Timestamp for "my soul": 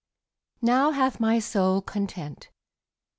1.19-1.79